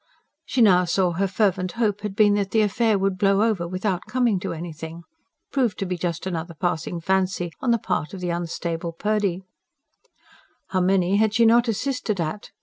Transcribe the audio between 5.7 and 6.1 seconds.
to be